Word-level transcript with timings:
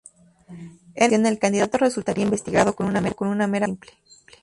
En 0.47 0.55
esta 0.55 1.05
ocasión, 1.05 1.25
el 1.27 1.37
candidato 1.37 1.77
resultaría 1.77 2.23
investido 2.25 2.73
con 2.75 2.87
una 2.87 3.01
mera 3.01 3.19
mayoría 3.19 3.65
simple. 3.67 3.91